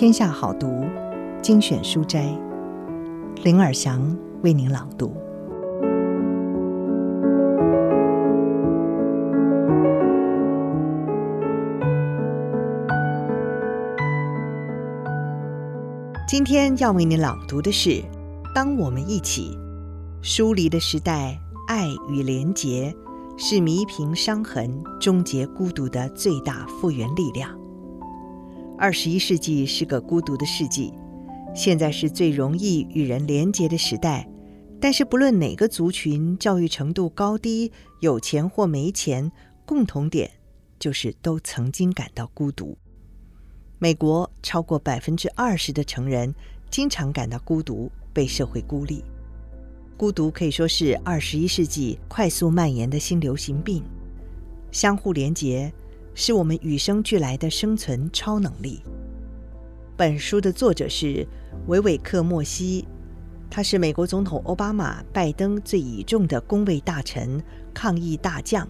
[0.00, 0.86] 天下好读
[1.42, 2.34] 精选书斋，
[3.44, 5.14] 林尔祥为您朗读。
[16.26, 17.90] 今天要为您朗读的是
[18.54, 19.58] 《当我们一起》，
[20.26, 22.96] 疏离的时代，爱与连结
[23.36, 27.59] 是弥平伤痕、终结孤独的最大复原力量。
[28.80, 30.90] 二十一世纪是个孤独的世纪，
[31.54, 34.26] 现在是最容易与人连结的时代。
[34.80, 37.70] 但是，不论哪个族群，教育程度高低，
[38.00, 39.30] 有钱或没钱，
[39.66, 40.30] 共同点
[40.78, 42.74] 就是都曾经感到孤独。
[43.78, 46.34] 美国超过百分之二十的成人
[46.70, 49.04] 经常感到孤独，被社会孤立。
[49.98, 53.84] 孤独可以说是二十一世纪快速蔓延的新流行病。
[54.72, 55.70] 相互连结。
[56.22, 58.82] 是我们与生俱来的生存超能力。
[59.96, 61.26] 本书的作者是
[61.66, 62.86] 维维克·莫西，
[63.48, 68.68] 他是美国总统奥巴马、拜登最倚重的公卫大臣、抗疫大将。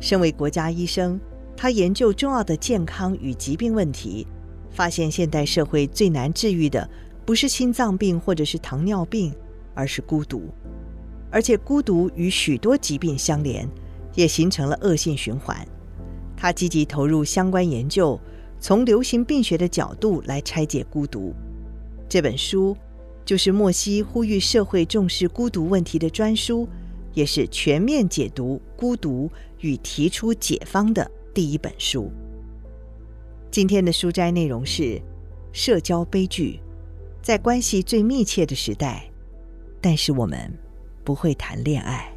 [0.00, 1.20] 身为国家医生，
[1.56, 4.26] 他研究重要的健康与疾病问题，
[4.68, 6.90] 发现现代社会最难治愈的
[7.24, 9.32] 不是心脏病或者是糖尿病，
[9.72, 10.48] 而是孤独。
[11.30, 13.68] 而且孤独与许多疾病相连，
[14.16, 15.64] 也形成了恶性循环。
[16.46, 18.16] 他积极投入相关研究，
[18.60, 21.34] 从流行病学的角度来拆解孤独。
[22.08, 22.76] 这本书
[23.24, 26.68] 就是莫西呼吁社会重视孤独问题的专书，
[27.14, 32.12] 也是全面解读孤独与提出解方的第一本书。
[33.50, 35.02] 今天的书斋内容是：
[35.50, 36.60] 社交悲剧，
[37.20, 39.10] 在关系最密切的时代，
[39.80, 40.56] 但是我们
[41.02, 42.08] 不会谈恋爱。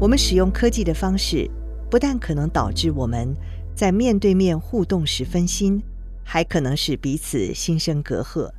[0.00, 1.46] 我们使用科技的方式，
[1.90, 3.36] 不但可能导致我们
[3.74, 5.78] 在面对面互动时分心，
[6.24, 8.50] 还可能使彼此心生隔阂。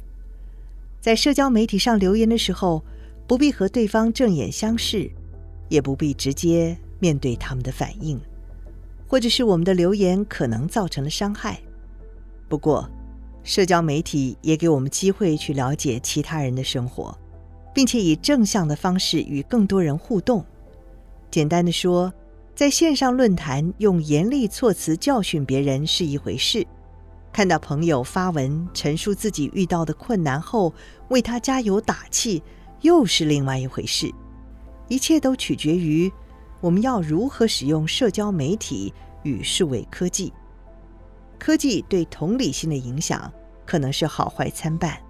[1.02, 2.84] 在社交媒体上留言的时候，
[3.26, 5.10] 不必和对方正眼相视，
[5.68, 8.22] 也不必直接面对他们的反应，
[9.08, 11.60] 或者是我们的留言可能造成了伤害。
[12.48, 12.88] 不过，
[13.44, 17.18] 社交媒体也给我们机会去了解其他人的生活，
[17.74, 20.46] 并且以正向的方式与更多人互动。
[21.32, 22.14] 简单的说，
[22.54, 26.68] 在线上论坛用严厉措辞教训别人是一回事，
[27.32, 30.74] 看到朋友发文陈述自己遇到的困难后，
[31.08, 32.44] 为他加油打气，
[32.82, 34.14] 又是另外一回事。
[34.90, 36.12] 一切都取决于
[36.60, 38.94] 我们要如何使用社交媒体
[39.24, 40.34] 与数位科技。
[41.40, 43.32] 科技对同理心的影响
[43.66, 45.02] 可能是好坏参半，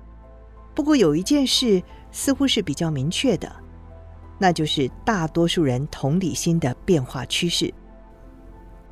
[0.76, 3.52] 不过有一件事似乎是比较明确的。
[4.42, 7.72] 那就是大多数人同理心的变化趋势。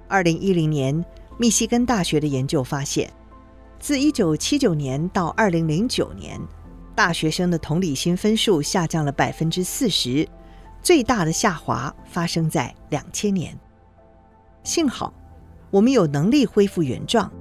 [0.07, 1.03] 二零一零年，
[1.39, 3.11] 密西根大学的研究发现，
[3.79, 6.39] 自一九七九年到二零零九年，
[6.93, 10.27] 大学生的同理心分数下降了百分之四十，
[10.83, 13.57] 最大的下滑发生在两千年。
[14.63, 15.11] 幸好，
[15.71, 17.31] 我们有能力恢复原状。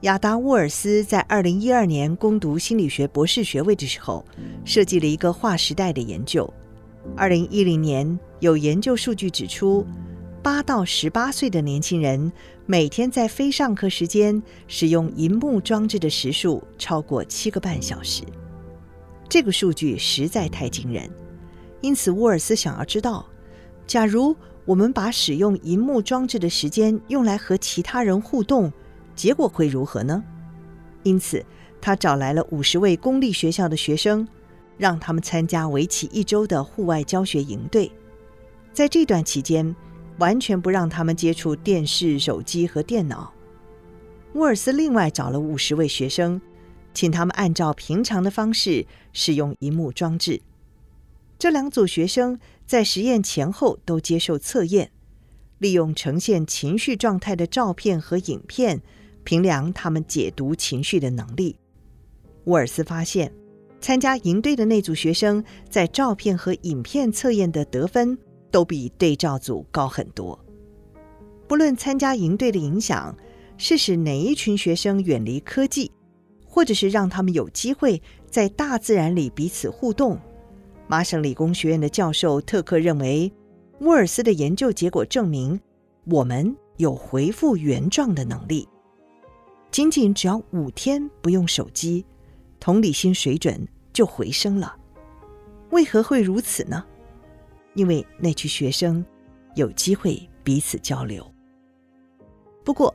[0.00, 4.24] 亚达沃尔斯在二零一二年攻读心理学博士学位的时候，
[4.64, 6.52] 设计了一个划时代的研究。
[7.16, 9.86] 二零一零年，有研究数据指出，
[10.42, 12.32] 八到十八岁的年轻人
[12.64, 18.22] 每天在非上课时间使用银幕装置的时数超过七个半小时。
[19.28, 21.10] 这个数据实在太惊人，
[21.80, 23.26] 因此沃尔斯想要知道，
[23.86, 24.34] 假如
[24.64, 28.72] 我们把使用银幕装置的时间用来和其他人互动，
[29.14, 30.22] 结果会如何呢？
[31.02, 31.44] 因此，
[31.80, 34.26] 他找来了五十位公立学校的学生。
[34.78, 37.90] 让他们参加为期一周的户外教学营队，
[38.72, 39.74] 在这段期间，
[40.18, 43.32] 完全不让他们接触电视、手机和电脑。
[44.34, 46.40] 沃尔斯另外找了五十位学生，
[46.94, 50.40] 请他们按照平常的方式使用荧幕装置。
[51.38, 54.90] 这两组学生在实验前后都接受测验，
[55.58, 58.80] 利用呈现情绪状态的照片和影片，
[59.24, 61.56] 评量他们解读情绪的能力。
[62.44, 63.32] 沃尔斯发现，
[63.82, 68.16] 参加营队的那组学生在照片和影片测验的得分
[68.50, 70.38] 都比对照组高很多。
[71.48, 73.14] 不论参加营队的影响
[73.58, 75.90] 是使哪一群学生远离科技，
[76.46, 78.00] 或者是让他们有机会
[78.30, 80.16] 在大自然里彼此互动，
[80.86, 83.30] 麻省理工学院的教授特克认为，
[83.80, 85.60] 沃尔斯的研究结果证明，
[86.04, 88.68] 我们有恢复原状的能力。
[89.72, 92.04] 仅仅只要五天不用手机，
[92.62, 94.76] 同理心水准就回升了。
[95.70, 96.84] 为何会如此呢？
[97.74, 99.04] 因为那群学生
[99.56, 101.28] 有机会彼此交流。
[102.64, 102.94] 不过，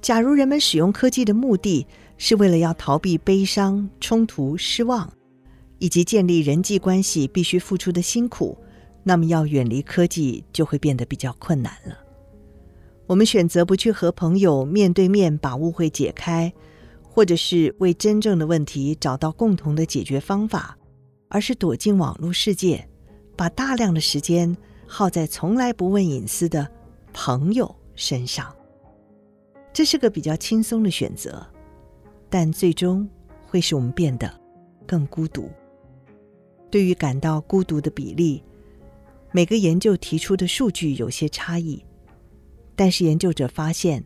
[0.00, 1.84] 假如人们使用科技的目的
[2.16, 5.12] 是为了要逃避悲伤、冲突、失望，
[5.80, 8.56] 以及建立人际关系必须付出的辛苦，
[9.02, 11.98] 那么要远离科技就会变得比较困难了。
[13.08, 16.52] 我们选择不去和朋友面对面把误会解开，
[17.18, 20.78] 或者是为真正的问题找到共同的解决方法，
[21.26, 22.88] 而是躲进网络世界，
[23.36, 24.56] 把大量的时间
[24.86, 26.70] 耗在从来不问隐私的
[27.12, 28.54] 朋友身上。
[29.72, 31.44] 这是个比较轻松的选择，
[32.30, 33.10] 但最终
[33.48, 34.32] 会使我们变得
[34.86, 35.50] 更孤独。
[36.70, 38.44] 对于感到孤独的比例，
[39.32, 41.84] 每个研究提出的数据有些差异，
[42.76, 44.04] 但是研究者发现，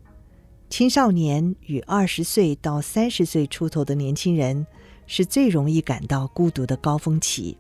[0.73, 4.67] 青少年与二十岁到三十岁出头的年轻人
[5.07, 7.59] 是最容易感到孤独的高峰期。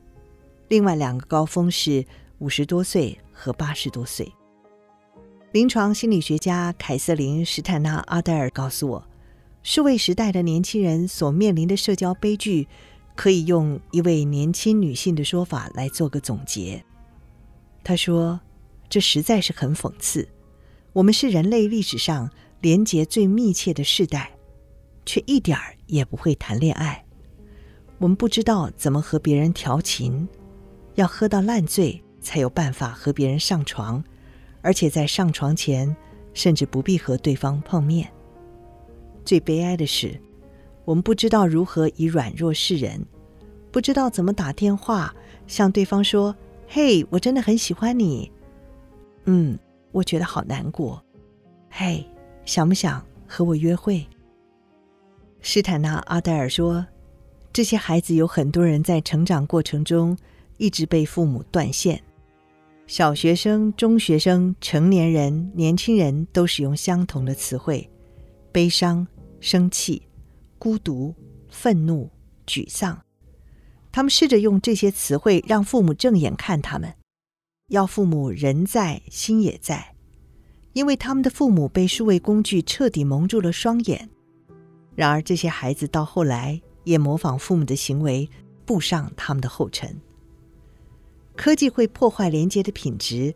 [0.69, 2.07] 另外两个高峰是
[2.39, 4.33] 五十多岁和八十多岁。
[5.53, 9.07] 临床心理学家凯瑟琳·史坦纳·阿黛尔告诉我，
[9.63, 12.67] 数位时代的年轻人所面临的社交悲剧，
[13.15, 16.83] 可以用一位年轻女性的说法来做个总结。
[17.85, 18.41] 她说
[18.89, 20.27] ：“这实在是很讽刺，
[20.95, 22.31] 我们是人类历史上
[22.63, 24.31] 连结最密切的世代，
[25.05, 27.05] 却一点儿也不会谈恋爱。
[27.99, 30.27] 我们不知道怎么和别人调情，
[30.95, 34.03] 要喝到烂醉才有办法和别人上床。”
[34.65, 35.95] 而且在上床前，
[36.35, 38.09] 甚至不必和对方碰面。
[39.25, 40.17] 最悲哀的是，
[40.85, 43.05] 我们不知道如何以软弱示人，
[43.73, 45.13] 不知道怎么打电话
[45.49, 46.33] 向对方说
[46.69, 48.31] ：“嘿，我真的很喜欢你。”
[49.27, 49.59] 嗯，
[49.91, 51.05] 我觉得好难过。
[51.69, 52.09] 嘿，
[52.45, 54.07] 想不想和我约会？
[55.41, 56.87] 史坦纳·阿黛尔说
[57.53, 60.17] ：“这些孩子有很多人在成长过程中
[60.57, 62.03] 一直被父母断线。”
[62.87, 67.89] 小学生、中学生、成年人、年轻人都使用相同的词汇：
[68.51, 69.07] 悲伤、
[69.41, 70.03] 生气、
[70.59, 71.15] 孤独、
[71.49, 72.11] 愤怒、
[72.47, 73.01] 沮丧。
[73.93, 76.93] 他们试着用这些词汇让父母正眼看他们，
[77.69, 79.92] 要父母人在心也在，
[80.73, 84.09] 因为他们的父母被数位工具彻底蒙住了双眼。
[84.95, 88.29] 然而，这些孩子到后来也模仿父母的行为，
[88.65, 90.01] 步上他们的后尘。
[91.35, 93.35] 科技会破坏连接的品质，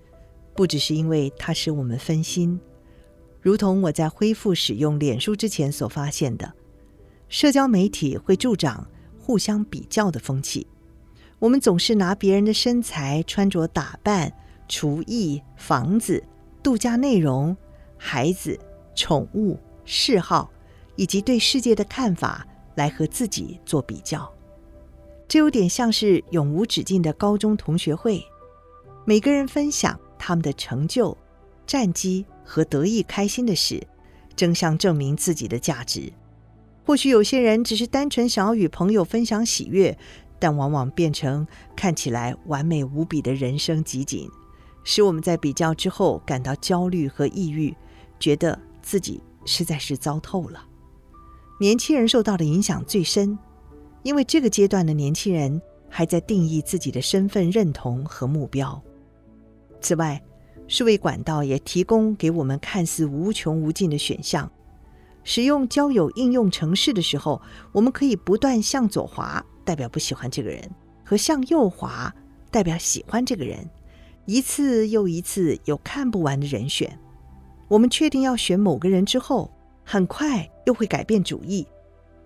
[0.55, 2.61] 不只是因为它使我们分心，
[3.41, 6.53] 如同我在恢复使用脸书之前所发现的，
[7.29, 8.87] 社交媒体会助长
[9.19, 10.67] 互相比较的风气。
[11.39, 14.33] 我们总是拿别人的身材、穿着打扮、
[14.69, 16.23] 厨艺、房子、
[16.67, 17.57] 度假内容、
[17.97, 18.59] 孩子、
[18.97, 20.51] 宠物、嗜好，
[20.97, 24.29] 以及对世界的看法来和自己做比较。
[25.29, 28.21] 这有点像是永无止境的高中同学会，
[29.05, 31.17] 每个人分享他们的成就、
[31.69, 33.87] 战绩和得意开心的事，
[34.35, 36.13] 争相证明自己的价值。
[36.85, 39.97] 或许有些人只是单纯想要与朋友分享喜悦，
[40.41, 41.47] 但往往变成
[41.77, 44.29] 看起来完美无比的人生集锦，
[44.87, 47.77] 使我们在比较之后感到焦虑和抑郁，
[48.21, 50.65] 觉得自己实在是糟透了。
[51.59, 53.37] 年轻人受到的影响最深。
[54.03, 58.81] 因为这个阶段的年轻人还在定义自己的身份认同和目标。
[59.81, 60.23] 此外，
[60.69, 64.49] 数位管道也提供给我们看似无穷无尽的选项。
[65.25, 70.63] 使用交友应用程式的时候，我们可以不断向左滑，代表不喜欢这个人；
[71.05, 72.15] 和向右滑，
[72.53, 73.69] 代表喜欢这个人。
[74.27, 76.99] 一次又一次有看不完的人选。
[77.69, 79.51] 我们确定要选某个人之后，
[79.85, 81.67] 很快又会改变主意。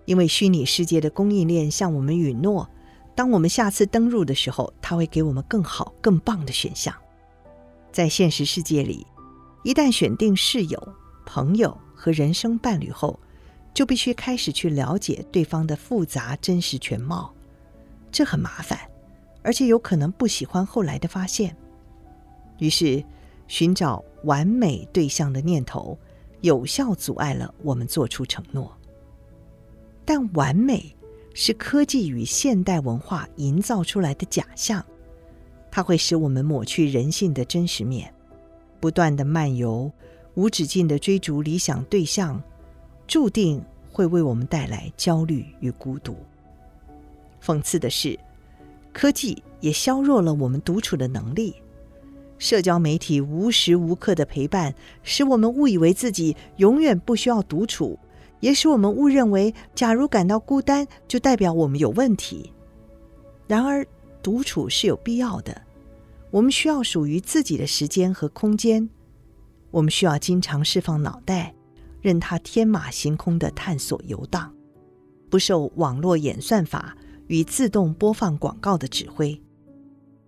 [0.05, 2.67] 因为虚拟世界的供应链向我们允诺，
[3.15, 6.93] 当我们下次登入的时候，它会给我们更好、更棒的选项。
[7.91, 9.05] 在现实世界里，
[9.63, 13.19] 一旦选定室友、朋友和人生伴侣后，
[13.75, 17.31] 就必须开始去了解对方的复杂真实全貌。
[18.11, 18.79] 这很麻烦，
[19.43, 21.55] 而且有可能不喜欢后来的发现。
[22.61, 23.03] 于是，
[23.47, 25.97] 寻找完美对象的念头，
[26.41, 28.71] 有效阻碍了我们做出承诺。
[30.05, 30.95] 但完美
[31.33, 34.85] 是科技与现代文化营造出来的假象，
[35.71, 38.13] 它会使我们抹去人性的真实面，
[38.79, 39.91] 不断的漫游，
[40.35, 42.39] 无止境的追逐理想对象，
[43.07, 43.59] 注定
[43.91, 46.15] 会为我们带来焦虑与孤独。
[47.43, 48.19] 讽刺的是，
[48.93, 51.55] 科技也削弱了我们独处的能力。
[52.41, 57.99] 社交媒体无时无刻的陪伴，使我们误以为自己永远不需要独处，
[58.39, 62.51] 也使我们误认为，假如感到孤单，就代表我们有问题。
[63.45, 63.85] 然而，
[64.23, 65.61] 独处是有必要的。
[66.31, 68.89] 我们需要属于自己的时间和空间。
[69.69, 71.53] 我们需要经常释放脑袋，
[72.01, 74.51] 任它天马行空的探索游荡，
[75.29, 79.39] 不受网络演算法与自动播放广告的指挥。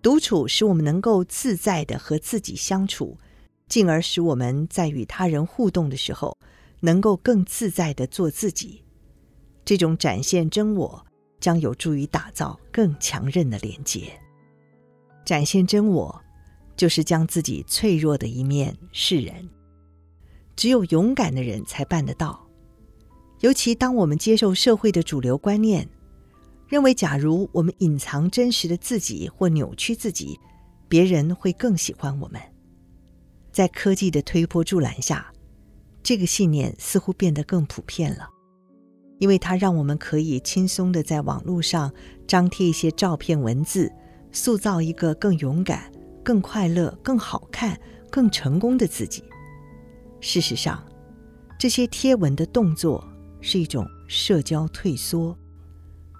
[0.04, 3.16] 独处使我们能够自在地和自己相处，
[3.68, 6.36] 进而使我们在与他人互动的时候，
[6.80, 8.84] 能够更自在地做自己。
[9.64, 11.06] 这种展现真我，
[11.40, 14.12] 将有助于打造更强韧的连接。
[15.24, 16.20] 展现真我。
[16.76, 19.48] 就是将自己脆弱的一面示人，
[20.56, 22.44] 只有勇敢的人才办得到。
[23.42, 25.88] 尤其当我们接受社会的主流观念，
[26.74, 30.36] 认为假如我们隐藏真实的自己或扭曲自己，
[30.88, 32.40] 别人会更喜欢我们。
[33.52, 35.32] 在科技的推波助澜下，
[36.02, 38.28] 这个信念似乎变得更普遍了，
[39.20, 41.94] 因为它让我们可以轻松地在网络上
[42.26, 43.92] 张贴一些照片、文字，
[44.32, 45.88] 塑造一个更勇敢。
[46.24, 47.78] 更快乐、更好看、
[48.10, 49.22] 更成功的自己。
[50.20, 50.84] 事实上，
[51.56, 53.06] 这些贴文的动作
[53.40, 55.38] 是一种社交退缩，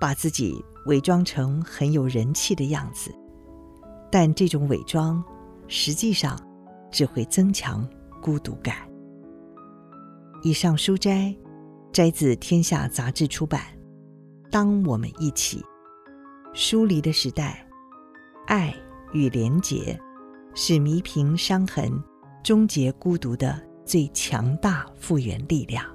[0.05, 3.11] 把自己伪装成很有人气的样子。
[4.13, 5.25] 但这种伪装
[5.67, 6.39] 实际上
[6.91, 7.89] 只会增强
[8.21, 8.87] 孤独感。
[10.43, 11.35] 以上书摘
[11.91, 13.63] 摘自《天下》杂志出版。
[14.51, 15.65] 当我们一起
[16.53, 17.67] 疏离的时代，
[18.47, 18.77] 爱。
[19.15, 19.99] 与连结，
[20.55, 21.91] 是弥平伤痕、
[22.43, 25.94] 终结孤独的最强大复原力量。